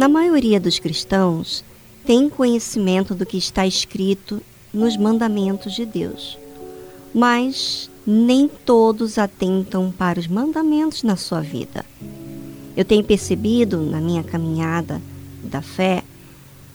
[0.00, 1.62] Na maioria dos cristãos,
[2.06, 4.40] tem conhecimento do que está escrito
[4.72, 6.38] nos mandamentos de Deus,
[7.14, 11.84] mas nem todos atentam para os mandamentos na sua vida.
[12.74, 15.02] Eu tenho percebido na minha caminhada
[15.44, 16.02] da fé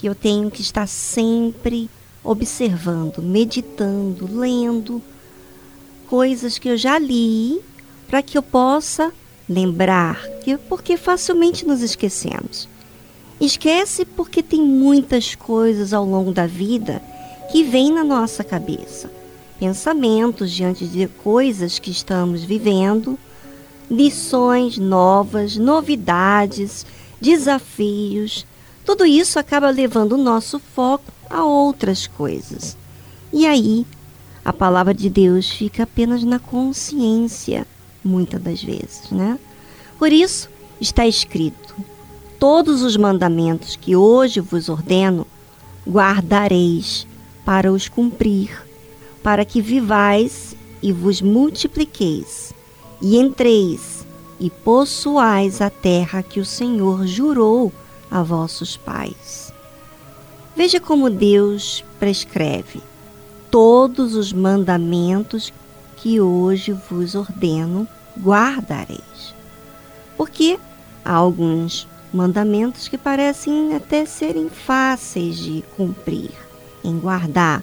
[0.00, 1.88] que eu tenho que estar sempre
[2.24, 5.00] observando, meditando, lendo
[6.08, 7.60] coisas que eu já li
[8.08, 9.12] para que eu possa
[9.48, 10.20] lembrar,
[10.68, 12.72] porque facilmente nos esquecemos.
[13.42, 17.02] Esquece porque tem muitas coisas ao longo da vida
[17.50, 19.10] que vêm na nossa cabeça.
[19.58, 23.18] Pensamentos diante de coisas que estamos vivendo,
[23.90, 26.86] lições novas, novidades,
[27.20, 28.46] desafios.
[28.84, 32.76] Tudo isso acaba levando o nosso foco a outras coisas.
[33.32, 33.84] E aí,
[34.44, 37.66] a palavra de Deus fica apenas na consciência,
[38.04, 39.36] muitas das vezes, né?
[39.98, 40.48] Por isso,
[40.80, 41.74] está escrito:
[42.42, 45.28] Todos os mandamentos que hoje vos ordeno,
[45.86, 47.06] guardareis
[47.44, 48.66] para os cumprir,
[49.22, 52.52] para que vivais e vos multipliqueis,
[53.00, 54.04] e entreis
[54.40, 57.72] e possuais a terra que o Senhor jurou
[58.10, 59.52] a vossos pais.
[60.56, 62.80] Veja como Deus prescreve
[63.52, 65.52] todos os mandamentos
[65.96, 67.86] que hoje vos ordeno,
[68.20, 69.32] guardareis.
[70.16, 70.58] Porque
[71.04, 76.30] há alguns mandamentos que parecem até serem fáceis de cumprir,
[76.84, 77.62] em guardar,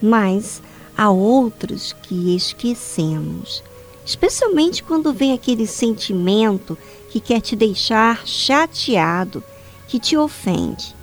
[0.00, 0.62] mas
[0.96, 3.62] há outros que esquecemos,
[4.04, 6.78] especialmente quando vem aquele sentimento
[7.10, 9.42] que quer te deixar chateado,
[9.88, 10.94] que te ofende.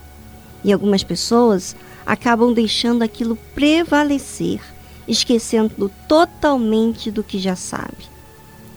[0.64, 4.62] E algumas pessoas acabam deixando aquilo prevalecer,
[5.08, 8.18] esquecendo totalmente do que já sabe.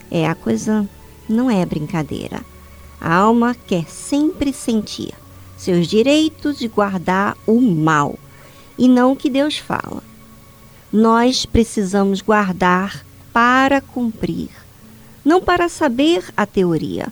[0.09, 0.87] É, a coisa
[1.29, 2.50] não é brincadeira.
[3.01, 5.11] A alma quer sempre sentir
[5.57, 8.17] seus direitos de guardar o mal
[8.77, 10.03] e não o que Deus fala.
[10.93, 13.03] Nós precisamos guardar
[13.33, 14.49] para cumprir,
[15.25, 17.07] não para saber a teoria,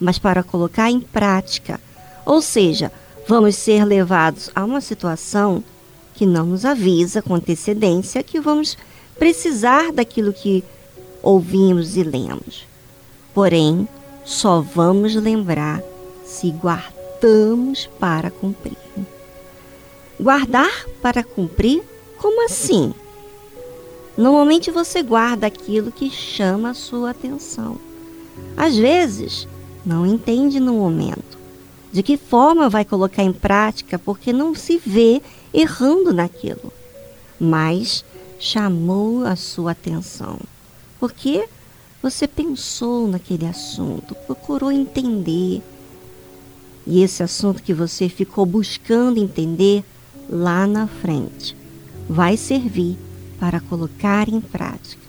[0.00, 1.78] mas para colocar em prática.
[2.24, 2.90] Ou seja,
[3.28, 5.62] vamos ser levados a uma situação
[6.14, 8.76] que não nos avisa com antecedência que vamos
[9.18, 10.64] precisar daquilo que
[11.22, 12.66] ouvimos e lemos.
[13.34, 13.86] Porém,
[14.26, 15.80] só vamos lembrar
[16.24, 18.76] se guardamos para cumprir.
[20.18, 21.82] Guardar para cumprir?
[22.18, 22.92] Como assim?
[24.18, 27.78] Normalmente você guarda aquilo que chama a sua atenção.
[28.56, 29.46] Às vezes,
[29.84, 31.36] não entende no momento
[31.92, 35.22] de que forma vai colocar em prática, porque não se vê
[35.54, 36.72] errando naquilo.
[37.40, 38.04] Mas
[38.38, 40.38] chamou a sua atenção,
[40.98, 41.48] porque
[42.10, 45.60] você pensou naquele assunto, procurou entender.
[46.86, 49.84] E esse assunto que você ficou buscando entender
[50.30, 51.56] lá na frente
[52.08, 52.96] vai servir
[53.40, 55.02] para colocar em prática.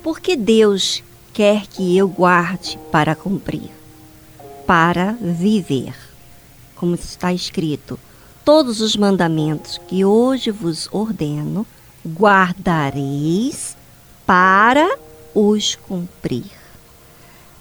[0.00, 1.02] Porque Deus
[1.32, 3.70] quer que eu guarde para cumprir
[4.64, 5.92] para viver.
[6.76, 7.98] Como está escrito:
[8.44, 11.66] Todos os mandamentos que hoje vos ordeno,
[12.06, 13.76] guardareis
[14.24, 15.05] para
[15.38, 16.50] os cumprir,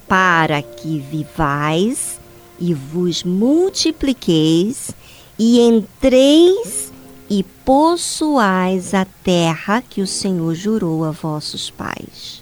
[0.07, 2.21] para que vivais
[2.57, 4.91] e vos multipliqueis
[5.37, 6.93] e entreis
[7.29, 12.41] e possuais a terra que o Senhor jurou a vossos pais.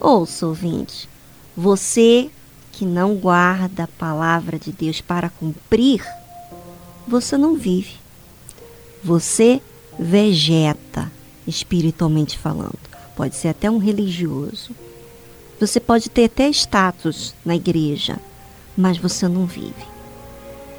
[0.00, 1.08] Ouça, ouvinte,
[1.56, 2.28] você
[2.72, 6.04] que não guarda a palavra de Deus para cumprir,
[7.06, 7.94] você não vive.
[9.04, 9.62] Você
[9.96, 11.08] vegeta,
[11.46, 12.87] espiritualmente falando.
[13.18, 14.70] Pode ser até um religioso.
[15.58, 18.16] Você pode ter até status na igreja,
[18.76, 19.74] mas você não vive.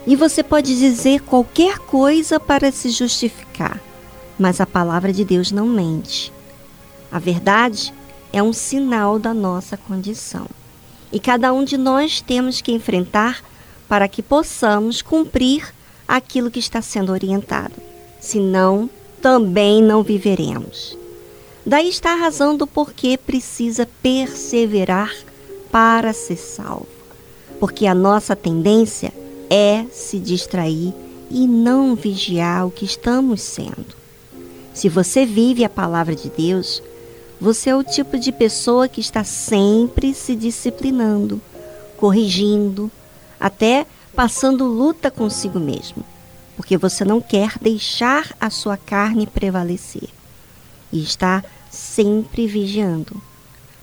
[0.08, 3.78] E você pode dizer qualquer coisa para se justificar,
[4.40, 6.32] mas a palavra de Deus não mente.
[7.12, 7.94] A verdade
[8.32, 10.48] é um sinal da nossa condição
[11.12, 13.44] e cada um de nós temos que enfrentar
[13.86, 15.76] para que possamos cumprir
[16.08, 17.76] aquilo que está sendo orientado.
[18.18, 18.90] Senão,
[19.22, 20.99] também não viveremos.
[21.66, 25.14] Daí está a razão do porquê precisa perseverar
[25.72, 26.88] para ser salvo.
[27.60, 29.14] Porque a nossa tendência
[29.50, 30.94] é se distrair
[31.30, 34.00] e não vigiar o que estamos sendo.
[34.74, 36.82] Se você vive a palavra de Deus,
[37.40, 41.42] você é o tipo de pessoa que está sempre se disciplinando,
[41.98, 42.90] corrigindo,
[43.40, 43.86] até
[44.16, 46.04] passando luta consigo mesmo,
[46.56, 50.10] porque você não quer deixar a sua carne prevalecer
[50.92, 53.22] e está sempre vigiando.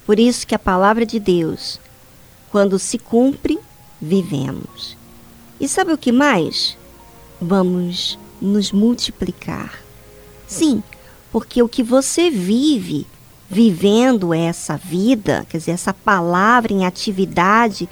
[0.05, 1.81] Por isso que a palavra de Deus,
[2.51, 3.59] quando se cumpre,
[4.01, 4.97] vivemos.
[5.59, 6.77] E sabe o que mais?
[7.41, 9.79] Vamos nos multiplicar.
[10.47, 10.83] Sim,
[11.33, 13.07] porque o que você vive,
[13.49, 17.89] vivendo essa vida, quer dizer, essa palavra em atividade,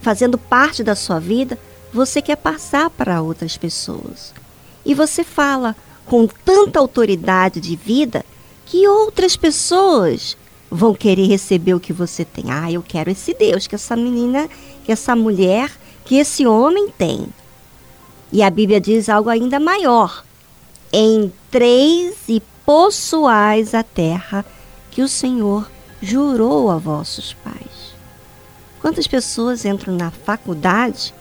[0.00, 1.58] fazendo parte da sua vida,
[1.92, 4.34] você quer passar para outras pessoas.
[4.84, 8.24] E você fala com tanta autoridade de vida
[8.66, 10.36] que outras pessoas
[10.70, 12.50] vão querer receber o que você tem.
[12.50, 14.48] Ah, eu quero esse Deus que essa menina,
[14.84, 15.70] que essa mulher,
[16.04, 17.26] que esse homem tem.
[18.32, 20.24] E a Bíblia diz algo ainda maior:
[20.92, 24.44] Entreis e possuais a terra
[24.90, 25.70] que o Senhor
[26.00, 27.94] jurou a vossos pais.
[28.80, 31.14] Quantas pessoas entram na faculdade,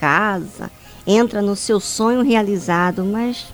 [0.00, 0.70] casa,
[1.06, 3.46] entra no seu sonho realizado, mas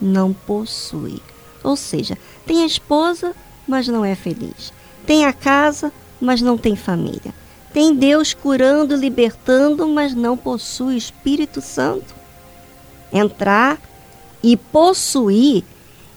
[0.00, 1.20] não possui.
[1.62, 2.16] Ou seja,
[2.46, 3.34] tem a esposa,
[3.66, 4.72] mas não é feliz.
[5.06, 7.34] Tem a casa, mas não tem família.
[7.72, 12.14] Tem Deus curando, libertando, mas não possui Espírito Santo.
[13.12, 13.78] Entrar
[14.42, 15.64] e possuir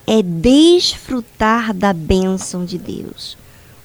[0.06, 3.36] é desfrutar da bênção de Deus.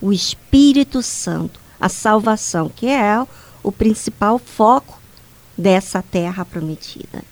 [0.02, 3.26] O Espírito Santo, a salvação, que é
[3.62, 5.00] o principal foco
[5.58, 7.24] dessa terra prometida.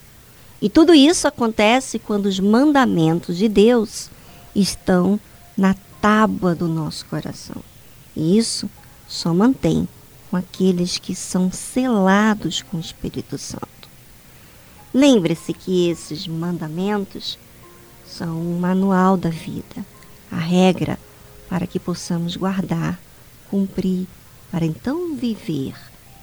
[0.63, 4.10] E tudo isso acontece quando os mandamentos de Deus
[4.56, 5.19] estão
[5.57, 7.62] na tábua do nosso coração.
[8.15, 8.69] E isso
[9.06, 9.86] só mantém
[10.31, 13.68] com aqueles que são selados com o Espírito Santo.
[14.94, 17.38] Lembre-se que esses mandamentos
[18.07, 19.86] são um manual da vida,
[20.31, 20.98] a regra
[21.50, 22.98] para que possamos guardar,
[23.50, 24.07] cumprir,
[24.50, 25.75] para então viver,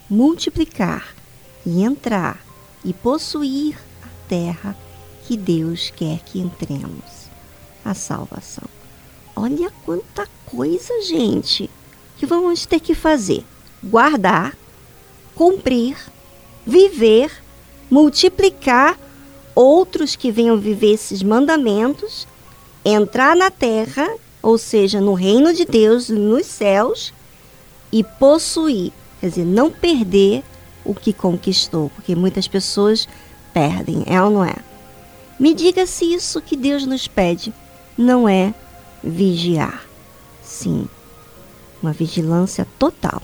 [0.08, 1.14] multiplicar
[1.66, 2.42] e entrar
[2.82, 3.89] e possuir
[4.30, 4.76] terra
[5.26, 7.28] que Deus quer que entremos.
[7.84, 8.68] A salvação.
[9.34, 11.68] Olha quanta coisa, gente,
[12.18, 13.42] que vamos ter que fazer:
[13.82, 14.56] guardar,
[15.34, 15.96] cumprir,
[16.64, 17.32] viver,
[17.90, 18.98] multiplicar
[19.54, 22.28] outros que venham viver esses mandamentos,
[22.84, 24.08] entrar na terra,
[24.42, 27.12] ou seja, no reino de Deus, nos céus,
[27.90, 30.44] e possuir, quer dizer, não perder
[30.84, 33.08] o que conquistou, porque muitas pessoas
[33.52, 34.54] perdem, é ou não é?
[35.38, 37.52] Me diga se isso que Deus nos pede
[37.96, 38.54] não é
[39.02, 39.84] vigiar.
[40.42, 40.88] Sim,
[41.82, 43.22] uma vigilância total.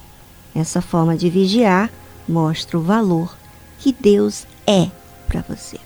[0.55, 1.90] Essa forma de vigiar
[2.26, 3.37] mostra o valor
[3.78, 4.88] que Deus é
[5.26, 5.78] para você.